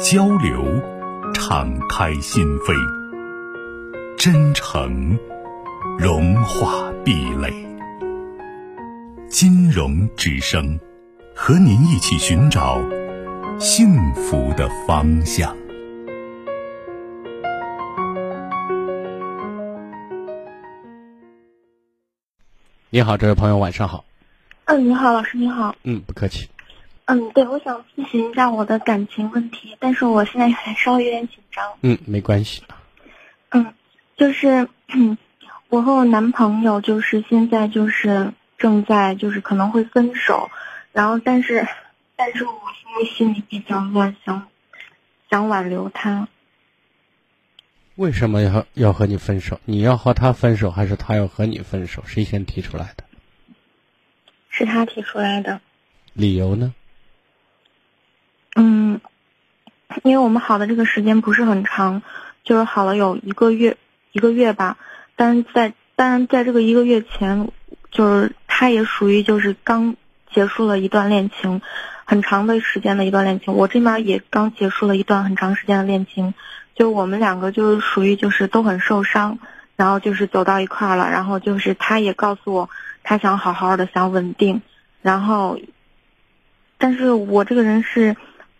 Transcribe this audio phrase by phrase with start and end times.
[0.00, 0.64] 交流，
[1.32, 2.74] 敞开心扉；
[4.16, 5.16] 真诚，
[5.98, 7.52] 融化壁垒。
[9.28, 10.78] 金融之声，
[11.34, 12.80] 和您一起寻找
[13.58, 15.56] 幸福的方向。
[22.90, 24.04] 你好，这位朋友，晚上好。
[24.64, 25.74] 嗯，你好，老师，你好。
[25.84, 26.48] 嗯，不客气。
[27.06, 31.72] 嗯，对，我想咨询一下我的感情问题，但是我现在还稍微有点紧张。
[31.82, 32.62] 嗯，没关系。
[33.50, 33.74] 嗯，
[34.16, 34.68] 就是
[35.68, 40.50] 我和我男朋友就是现在就是正在就是可能会分手，
[40.92, 41.66] 然后但是
[42.16, 44.48] 但是我因为心里比较乱，想
[45.30, 46.26] 想挽留他。
[47.96, 49.60] 为什么要要和你分手？
[49.66, 52.02] 你要和他分手，还是他要和你分手？
[52.06, 53.04] 谁先提出来的？
[54.48, 55.60] 是他提出来的。
[56.14, 56.74] 理由呢？
[58.56, 59.00] 嗯，
[60.04, 62.02] 因为我们好的这个时间不是很长，
[62.44, 63.76] 就是好了有一个月，
[64.12, 64.76] 一个月吧。
[65.16, 67.50] 但是在当然在这个一个月前，
[67.90, 69.96] 就是他也属于就是刚
[70.32, 71.60] 结束了一段恋情，
[72.04, 73.54] 很长的时间的一段恋情。
[73.54, 76.32] 我这边也刚结束了一段很长时间的恋情，
[76.76, 79.38] 就我们两个就是属于就是都很受伤，
[79.74, 82.70] 然后就是走到一块儿了，然后就是他也告诉我
[83.02, 84.62] 他想好好的想稳定，
[85.02, 85.58] 然后，
[86.78, 88.14] 但是我这个人是。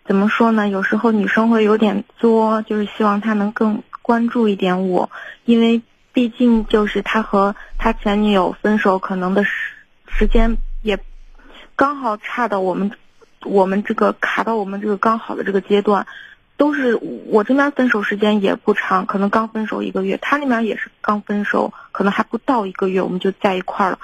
[0.06, 0.68] 怎么说呢？
[0.68, 5.10] 有时候女生会有点作，就是希望他能更关注一点我，
[5.46, 5.80] 因为
[6.12, 9.50] 毕竟就是他和他前女友分手，可能的时
[10.06, 10.98] 时间也
[11.74, 12.90] 刚好差到我们
[13.44, 16.06] 我们这个卡到我们这个刚好的这个阶段，
[16.58, 23.98] 都是我这边分手时间也不长，可能刚分手一个月，他那边也是刚分手，可能还不到一个月我们就在一块了，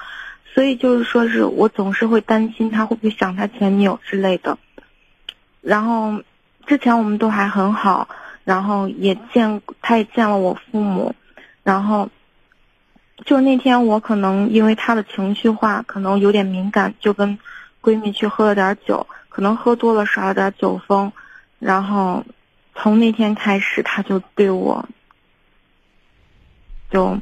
[0.51, 4.57] 所以就是说是我总是会担心他会不会想他前女友之类的。
[5.61, 6.21] 然后，
[6.65, 8.07] 之前我们都还很好，
[8.43, 11.15] 然后也见，他也见了我父母，
[11.63, 12.09] 然后，
[13.25, 17.37] 就那天我可能因为他的情绪化，可能有点敏感，就跟
[17.79, 21.11] 闺蜜去喝了点酒，可能喝多了耍了点酒疯，
[21.59, 22.25] 然后
[22.73, 24.83] 从那天开始他就对我，
[26.89, 27.15] 就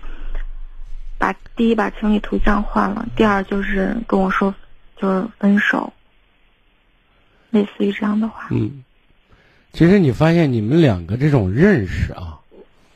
[1.17, 4.55] 把第一把情侣图像换了，第二就是跟我说
[4.95, 5.91] 就是分手。
[7.51, 8.83] 类似于这样的话，嗯，
[9.73, 12.39] 其实你发现你们两个这种认识啊，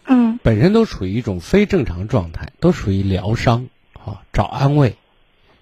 [0.06, 4.96] 嗯，本身都处于一种非正常状态，都属于疗伤啊，找安慰，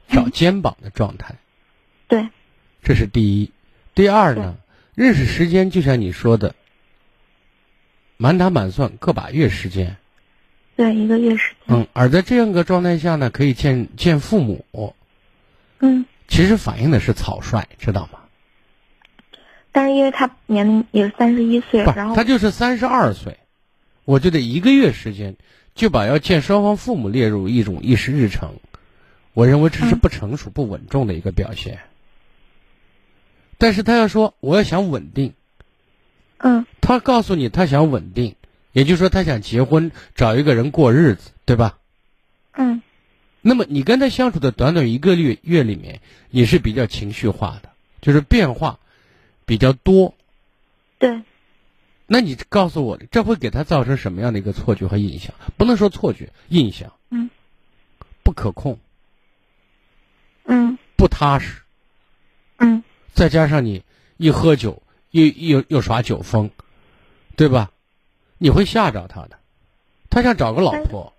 [0.09, 1.35] 找肩膀的状态。
[2.07, 2.27] 对，
[2.83, 3.51] 这是第一。
[3.95, 4.57] 第二呢，
[4.95, 6.55] 认识时间就像你说的，
[8.17, 9.97] 满打满算个把月时间。
[10.75, 11.77] 对，一个月时间。
[11.77, 14.65] 嗯，而在这样个状态下呢，可以见见父母。
[15.79, 16.05] 嗯。
[16.27, 18.19] 其实反映的是草率，知道吗？
[19.71, 23.37] 但是因为他年龄也是三十一岁，然后他就是三十二岁，
[24.03, 25.37] 我觉得一个月时间
[25.75, 28.55] 就把要见双方父母列入一种议事日程，
[29.33, 31.79] 我认为这是不成熟、不稳重的一个表现。
[33.57, 35.33] 但是他要说我要想稳定，
[36.39, 38.35] 嗯，他告诉你他想稳定，
[38.73, 41.77] 也就是说他想结婚，找一个人过日子，对吧？
[42.53, 42.81] 嗯。
[43.43, 47.69] 那么你跟他相处的短短一个月月里面，也是比较情绪化的，
[48.01, 48.79] 就是变化。
[49.45, 50.13] 比较多，
[50.99, 51.21] 对。
[52.07, 55.33] 那你告诉我，这会给他造成什么样的一个错觉和印象？
[55.57, 56.91] 不能说错觉，印象。
[57.09, 57.29] 嗯。
[58.23, 58.77] 不可控。
[60.43, 60.77] 嗯。
[60.97, 61.61] 不踏实。
[62.57, 62.83] 嗯。
[63.13, 63.83] 再加上你
[64.17, 66.49] 一喝酒，又又又耍酒疯，
[67.35, 67.71] 对吧？
[68.37, 69.39] 你会吓着他的。
[70.09, 71.13] 他想找个老婆。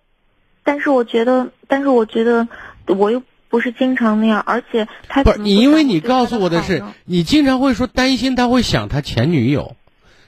[0.63, 2.49] 但是我觉得，但是我觉得，
[2.87, 3.23] 我又。
[3.53, 9.77] 不是经常那样，而且他不是你，因为你告诉我的是，你经常会说担心他会想他前女友，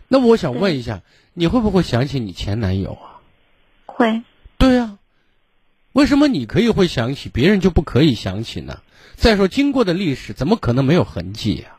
[0.09, 1.01] 那我想问一下，
[1.33, 3.25] 你会不会想起你前男友啊？
[3.87, 4.21] 会。
[4.59, 4.99] 对啊，
[5.95, 8.81] 为什么你可以会想起，别人就不可以想起呢？
[9.17, 11.74] 再说经过的历史，怎么可能没有痕迹呀？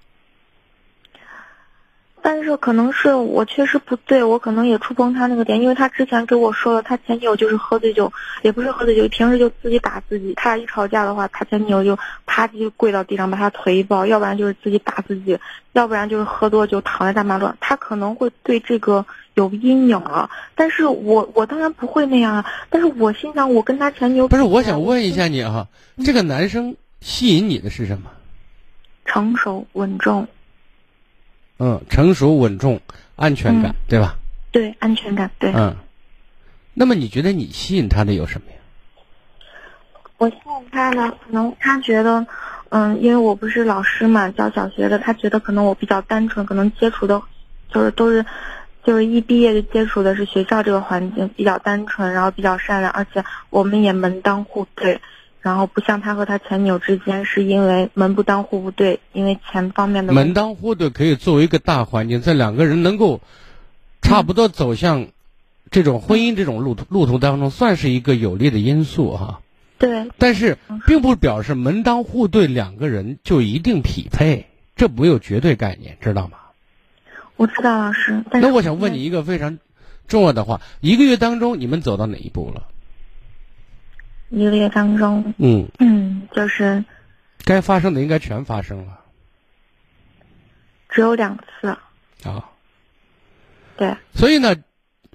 [2.27, 8.11] 但是可能是我确实不对，我可能也触碰他那个点，因为他之前给我说了，他前女友就是喝醉酒，
[8.41, 10.33] 也不是喝醉酒，平时就自己打自己。
[10.35, 11.95] 他俩一吵架的话，他前女友就
[12.25, 15.37] 啪叽就跪到地上把他腿一抱，要不然就是自己打自己，
[15.73, 17.55] 要不然就是喝多酒躺在大马路上。
[17.59, 19.05] 他可能会对这个
[19.35, 22.45] 有阴影了，但是我我当然不会那样啊。
[22.71, 25.67] 但是我心想，我跟他前女友不是，我想问一下你哈，
[26.03, 28.09] 这个男生吸引你的是什么？
[29.05, 30.27] 成熟稳重。
[31.57, 32.81] 嗯，成熟稳重，
[33.15, 34.17] 安全感，对吧？
[34.51, 35.51] 对，安全感，对。
[35.53, 35.75] 嗯，
[36.73, 38.57] 那么你觉得你吸引他的有什么呀？
[40.17, 42.25] 我吸引他呢，可能他觉得，
[42.69, 47.21] 嗯，因为我不是老师嘛，教小学的，他觉得可能我比较单纯，可能接触的，
[47.69, 48.25] 就是都是，
[48.83, 54.99] 就是一毕业就接触的是学校这个环境，比较单纯，然后比较善良，而且我们也门当户对。
[55.45, 63.21] 然后不像他和他前女友之间是因为门不当户不对，因为钱方面的门当户对可以作为一个大环境，在两个人能够
[64.01, 65.09] 差不多走向
[65.69, 69.41] 这种婚姻这种路途路途当中，算是一个有利的因素哈。
[69.77, 70.09] 对。
[70.17, 70.57] 但是
[70.87, 76.39] 并不表示门当户对两个人就一定匹配，这没有绝对概念，知道吗？
[77.35, 78.23] 我知道老师。
[78.31, 79.59] 那我想问你一个非常
[80.07, 82.63] 重要的话：一个月当中你们走到哪一步了？
[84.29, 86.83] 一个月当中，嗯嗯，就是
[87.43, 88.99] 该发生的应该全发生了，
[90.89, 91.77] 只有两次
[92.23, 92.49] 啊。
[93.77, 94.55] 对，所以呢，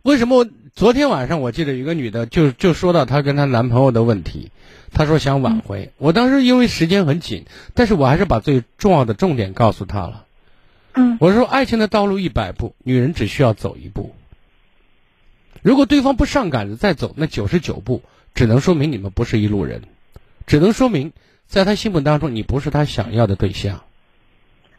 [0.02, 4.52] 为什么昨天晚上我记得有个女的就就说到她跟她男朋友的问题，
[4.92, 5.92] 她说想挽回。
[5.98, 10.26] 我当时因为时间很紧，但是我还是把最重要的重点告诉她了。
[10.94, 14.14] 嗯，我说爱情的道路一百步，女人只需要走一步。
[15.62, 18.02] 如果对方不上赶着再走那九十九步。
[18.34, 19.82] 只能说明你们不是一路人，
[20.46, 21.12] 只能说明
[21.46, 23.82] 在他心目当中你不是他想要的对象。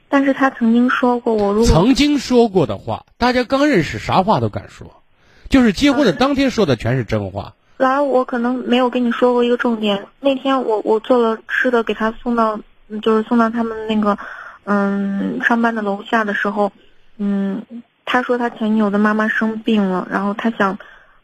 [0.10, 5.02] 但是他曾经说过，我如果曾经说过的话，大家刚认识啥话都敢说，
[5.50, 7.54] 就是结婚的当天说的全是真话。
[7.78, 10.08] 老师，我可能没有跟你说过一个重点。
[10.20, 12.60] 那天我我做了吃的给他送到，
[13.02, 14.18] 就是送到他们那个
[14.66, 16.72] 嗯上班的楼下的时候，
[17.18, 17.64] 嗯，
[18.06, 20.78] 他说他前女友的妈妈生病了，然后他想。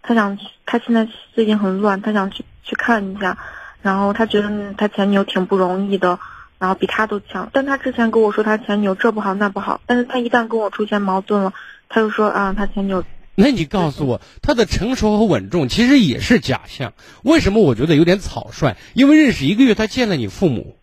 [0.07, 3.37] 他想，他现在最近很乱，他想去去看一下，
[3.81, 6.17] 然后他觉得他前女友挺不容易的，
[6.59, 7.49] 然后比他都强。
[7.51, 11.53] 但他之前跟我说他前女友这不好那不好，但是他一旦跟我出现矛盾了，
[11.89, 13.03] 他就说啊，他前女友。
[13.35, 16.93] 那你告诉我，他的成熟和稳重其实也是假象。
[17.21, 18.77] 为什么我觉得有点草率？
[18.93, 20.77] 因为认识一个月，他见了你父母，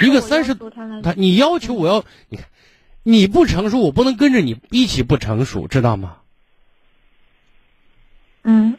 [0.00, 2.46] 一个三十，他你要求我要你看，
[3.02, 6.16] 你不成熟，我不能跟着你一起不成熟，知道吗？
[8.48, 8.78] 嗯，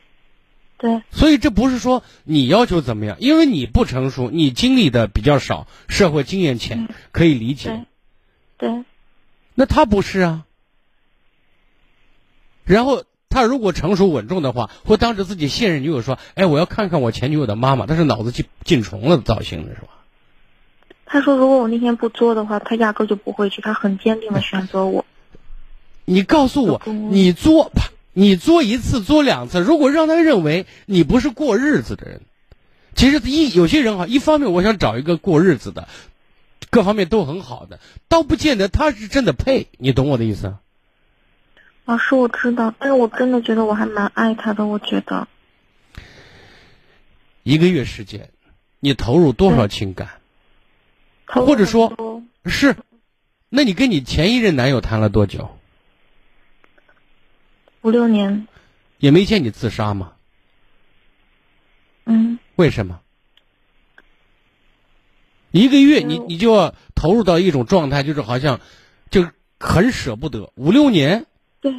[0.78, 7.86] 对，所以这不是说你要求怎么样，因为你不成熟，你经历的比较少，社会经验浅，可以理解。
[8.58, 8.84] 对，
[9.56, 10.46] 那他不是啊。
[12.64, 19.88] 然后他如果成熟稳重的话，会当着自己现任女友说：“哎，我要看看我前女友的妈妈。”他是脑子进进虫了造型的是吧？
[21.06, 25.06] 他说：“如果我那天不作的话，他压根就不会去，他很坚定的选择我。”
[26.06, 27.87] 你告诉我，你作吧。
[28.20, 32.22] 你作一次，作两次，如果让他认为你不是过日子的人，
[32.96, 35.88] 其实一有些人哈，一方面我想找一个过日子的，
[36.72, 40.56] 各方面都很好的，倒不见得他是真的配，你懂我的意思？
[41.86, 45.28] 老师，我知道，但是我真的觉得我还蛮爱他的，我觉得。
[47.44, 48.32] 一个月时间，
[48.80, 50.10] 你投入多少情感？
[51.28, 52.76] 或者说，是，
[53.50, 55.57] 那你跟你前一任男友谈了多久？
[57.88, 58.50] 五六年，
[58.98, 60.12] 也没见你自杀吗？
[62.04, 62.38] 嗯。
[62.58, 63.00] 为什么？
[65.52, 68.60] 一个月你你就要投入到一种状态，就是好像
[69.10, 70.52] 就很舍不得。
[70.56, 71.28] 五六年。
[71.62, 71.74] 对。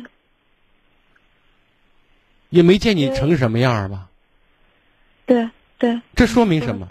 [2.48, 4.08] 也没见你成什么样吧？
[5.26, 6.00] 对对。
[6.16, 6.88] 这说明什么？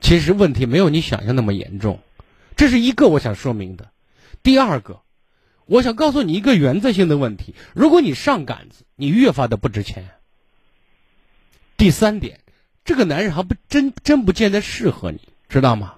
[0.00, 2.00] 其实问题没有你想象那么严重，
[2.56, 3.88] 这是一个我想说明的。
[4.42, 5.00] 第二个。
[5.70, 10.08] 我想告诉你一个原则性的问题：如果你上杆子，你越发的不值钱。
[11.76, 12.40] 第三点，
[12.84, 15.94] 这个男人还不真真不见得适合你，知道吗？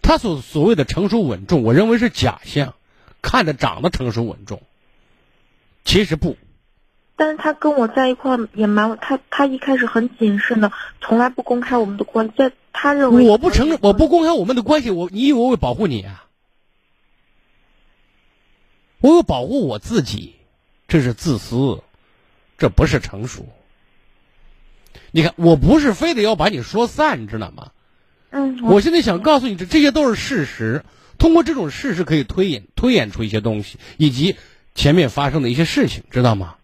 [0.00, 2.72] 他所所谓的成熟稳重，我认为是假象，
[3.20, 4.62] 看着长得成熟稳重，
[5.84, 6.38] 其实不。
[7.14, 16.24] 但是他跟我在一块也蛮他他一开始很谨慎的，从来不公开我们的关在他认为我不承认我不公开我们的关系，我你以为我会保护你啊？
[19.02, 20.36] 我有保护我自己，
[20.88, 21.82] 这是自私，
[22.56, 23.46] 这不是成熟。
[25.10, 27.72] 你看，我不是非得要把你说散，知道吗？
[28.30, 28.62] 嗯。
[28.62, 30.84] 我现在想告诉你，这这些都是事实。
[31.18, 34.36] 通过这种事实可以推演推演出一些东西，以及
[34.74, 36.54] 前面发生的一些事情，知道吗？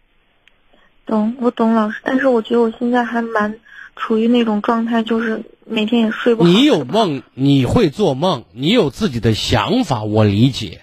[1.05, 3.59] 懂，我懂老师，但是我觉得我现在还蛮
[3.95, 6.49] 处于那种状态，就是每天也睡不好。
[6.49, 10.81] 你有梦，你会做梦，你有自己的想法，我理解。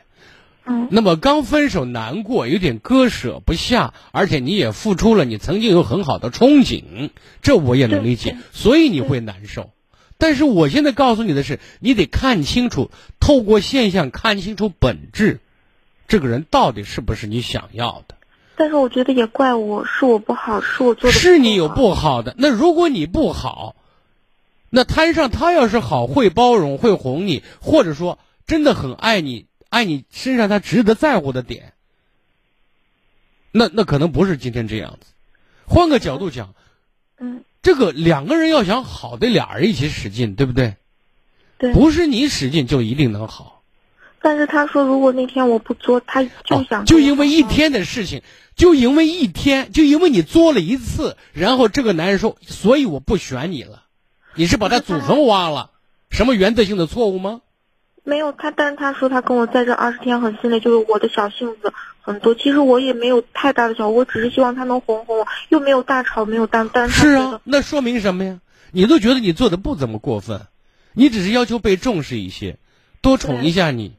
[0.69, 9.71] 嗯，那么刚分手难过，有点割舍不下，而且你也付出了，你曾经有很好的憧憬，这我也能理解，所以你会难受。
[10.19, 15.41] 但是我现在告诉你的是，你得看清楚，透过现象看清楚本质，
[16.09, 18.17] 这个人到底是不是你想要的。
[18.57, 21.17] 但是我觉得也怪我，是我不好，是我做的。
[21.17, 23.77] 是你有不好的，那如果你不好，
[24.71, 29.47] 那摊上他要是好，会包容，会哄你，或者说真的很爱你。
[29.77, 31.75] 爱你身上他值得在乎的点，
[33.53, 35.13] 那那可能不是今天这样子。
[35.67, 36.55] 换个角度讲，
[37.19, 40.77] 嗯，这个两个人要想好，得俩人一起使劲，对不对？
[41.59, 41.75] 对。
[41.75, 43.63] 不是你使劲就一定能好。
[44.23, 48.23] 但是他说，如果那天我不作，他就想就因为一天的事情，
[48.55, 53.83] 就因为一天，就因为你作了一次，然后这个男人说，所以我不选你了。
[54.37, 55.73] 你是把他祖坟挖了？
[56.09, 57.43] 什么原则性的错误吗？
[58.07, 62.37] 没有他，但是他说他跟我在这二十天很心累，就是我的小性子很多。
[62.37, 68.39] 其实我也没有太大的小，我只是希望他能哄哄我，又没有大吵，没有大，但是啊，那说明什么呀？
[68.71, 70.43] 你都觉得你做的不怎么过分，
[70.93, 72.59] 你只是要求被重视一些，
[73.01, 73.97] 多宠一下你。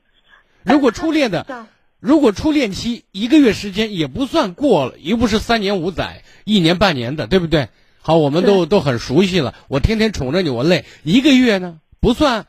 [0.64, 1.68] 如果初恋的，
[2.00, 7.68] 如果初恋期一个月时间也不算过了，又不是三年五载、一年半年的，对不对？
[8.02, 10.86] 好，我们都都很熟悉了，我天天宠着你，我累。
[11.04, 12.46] 一个月呢，不算。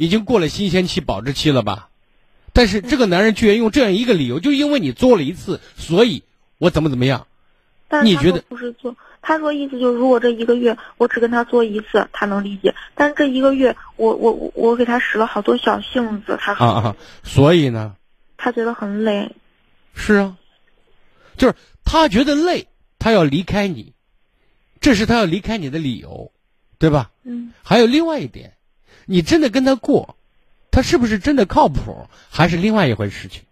[0.00, 1.90] 已经过了新鲜期、保质期了吧？
[2.54, 6.22] 但是这个男人居然用这样一个理由，就因为你做了一次，所以
[6.56, 7.26] 我怎么怎么样？
[8.02, 8.96] 你觉得不是做？
[9.20, 12.74] 他说意思就是，如果这一个月我只跟他做一次，他能理解。
[12.94, 17.94] 但是这一个月，我我我给他使了好多小性子，他啊啊，所以呢，
[18.38, 19.36] 他觉得很累。
[19.94, 20.38] 是啊，
[21.36, 21.54] 就是
[21.84, 23.92] 他觉得累，他要离开你，
[24.80, 26.32] 这是他要离开你的理由，
[26.78, 27.10] 对吧？
[27.24, 27.52] 嗯。
[27.62, 28.54] 还有另外一点。
[29.10, 30.16] 你真的跟他过，
[30.70, 33.42] 他是不是真的靠谱，还是另外一回事情？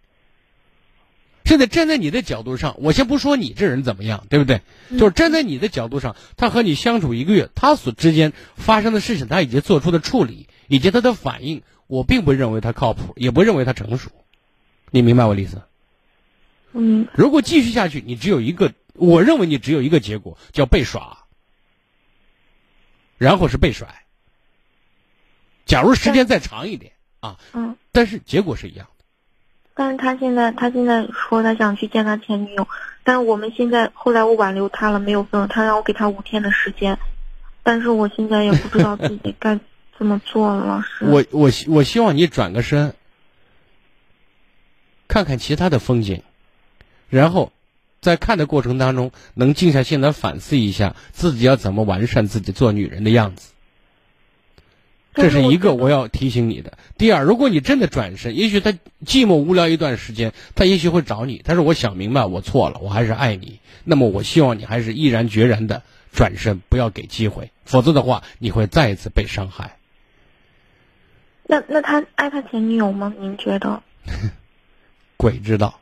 [1.44, 4.60] 现在站在你的角度上，我先不说你这人怎么样，对不对？
[4.96, 14.12] 就是站在你的角度上，他和你相处一个月，他所之间发生的事情，他已经做出的处理，以及他的反应，我并不认为他靠谱，也不认为他成熟。
[14.92, 15.62] 你明白我的意思？
[16.72, 17.08] 嗯。
[17.14, 21.24] 如果继续下去，你只有一个，我认为你只有一个结果，叫被耍，
[23.16, 24.04] 然后是被甩。
[25.68, 29.04] 假如时间再长一点啊，嗯，但是结果是一样的。
[29.74, 32.66] 但是他现在，他现在说他想去见他前女友，
[33.04, 36.98] 但是我们现在后来我挽留他了，没有分，他让我给他五天的时间，
[37.62, 39.60] 但是我现在也不知道自己该
[39.96, 41.04] 怎么做了，老师。
[41.04, 42.94] 我我我希望你转个身，
[45.06, 46.22] 看看其他的风景，
[47.10, 47.52] 然后
[48.00, 53.52] 在看的过程当中，能静下心来反思一下自己要怎么完善自己做女人的样子。
[55.14, 56.78] 这是一个我要提醒你的。
[56.96, 58.70] 第二，如果你真的转身，也许他
[59.04, 61.42] 寂寞无聊一段时间，他也许会找你。
[61.44, 63.58] 但是我想明白，我错了，我还是爱你。
[63.82, 69.76] 那么我希望你还是毅然决然的转身，不要给机会，否则的话，你会再一次被伤害。
[71.44, 73.12] 那那他爱他前女友吗？
[73.18, 73.82] 您觉得？
[75.16, 75.80] 鬼知道。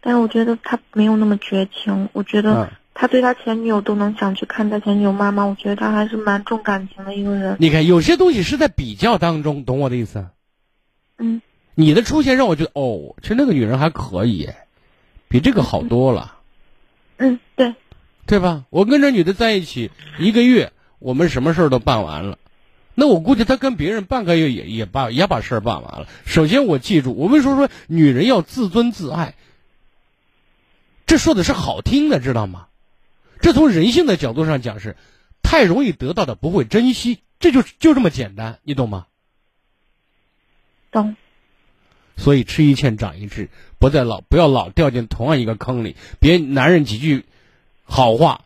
[0.00, 2.08] 但是我觉得他没有那么绝情。
[2.12, 2.72] 我觉得。
[2.94, 7.56] 他对他前女友都能想去看他前女友妈妈，我觉得他还是蛮重感情的一个人。
[7.58, 10.28] 你看，有些东西是在比较当中，懂我的意思？
[11.18, 11.42] 嗯。
[11.74, 14.48] 你的出现让我觉得，哦，其实那个女人还可以，
[15.26, 16.36] 比这个好多了。
[17.16, 17.74] 嗯，对。
[18.26, 18.64] 对吧？
[18.70, 22.38] 我跟这女的在一起一个月，我们什么事儿都办完了。
[22.94, 26.06] 那我估计他跟别人半个月也也把也把事儿办完了。
[26.24, 29.34] 首先，我记住，我们说说女人要自尊自爱，
[31.06, 32.68] 这说的是好听的，知道吗？
[33.44, 34.96] 这从人性的角度上讲是，
[35.42, 39.04] 太容易得到的不会珍惜，这就就这么简单，你懂吗？
[40.90, 41.14] 懂。
[42.16, 45.94] 所以吃一堑长一智，不再老不要老掉进同样一个坑里。
[46.20, 47.26] 别男人几句
[47.82, 48.40] 好话，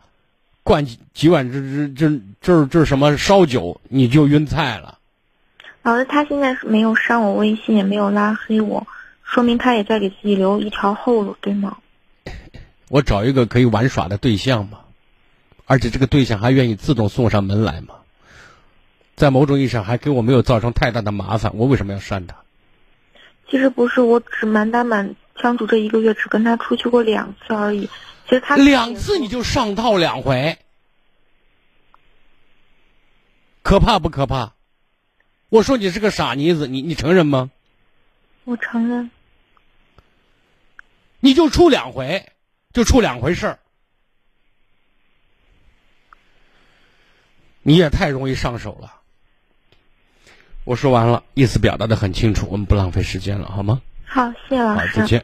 [0.63, 4.99] 灌几几碗这这这这这什么烧酒，你就晕菜了。
[5.81, 8.85] 老师，他现在是没有删我微信，也没有拉黑我，
[9.23, 11.77] 说明他也在给自己留一条后路，对吗？
[12.89, 14.79] 我找一个可以玩耍的对象嘛。
[15.69, 17.93] 而且这个对象还愿意自动送上门来吗？
[19.15, 22.35] 在某种意义上还给我没有造成太大的麻烦，我为什么要删他？
[23.47, 27.87] 其实不是，我只满打满相处这一个月，只跟他出去过两次而已。
[28.27, 30.57] 其实他两次你就上套两回，
[33.61, 34.53] 可怕不可怕？
[35.49, 37.51] 我说你是个傻妮子，你你承认吗？
[38.45, 39.11] 我承认。
[41.19, 42.25] 你就处两回，
[42.73, 43.58] 就处两回事儿。
[47.69, 48.95] 你也太容易上手了。
[50.63, 53.79] 我说完了，意思表达的很清楚，我们不浪费时间了，好吗？
[54.05, 55.01] 好，谢谢老好，师。
[55.01, 55.23] 再见。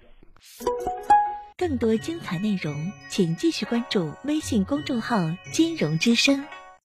[1.57, 5.17] 更多精彩内容，请继续关注微信公众号
[5.51, 6.45] “金融之声”。